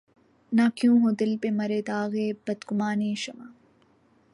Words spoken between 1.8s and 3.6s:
داغِ بدگمانیِ شمع